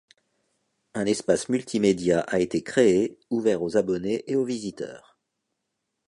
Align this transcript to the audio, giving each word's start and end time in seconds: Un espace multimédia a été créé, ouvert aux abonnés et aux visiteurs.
Un 0.95 1.05
espace 1.05 1.47
multimédia 1.47 2.21
a 2.21 2.39
été 2.39 2.63
créé, 2.63 3.19
ouvert 3.29 3.61
aux 3.61 3.77
abonnés 3.77 4.23
et 4.25 4.35
aux 4.35 4.45
visiteurs. 4.45 5.19